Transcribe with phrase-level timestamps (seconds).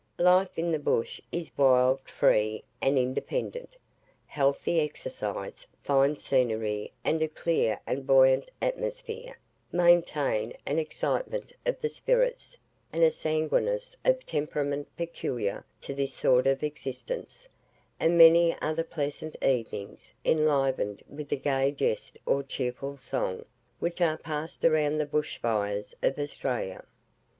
[0.17, 3.77] Life in the bush is wild, free and independent.
[4.25, 9.37] Healthy exercise, fine scenery, and a clear and buoyant atmosphere,
[9.71, 12.57] maintain an excitement of the spirits
[12.91, 17.47] and a sanguineness of temperament peculiar to this sort of existence;
[17.99, 23.45] and many are the pleasant evenings, enlivened with the gay jest or cheerful song,
[23.77, 26.83] which are passed around the bush fires of Australia.